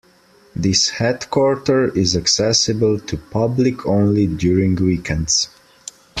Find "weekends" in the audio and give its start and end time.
4.77-5.47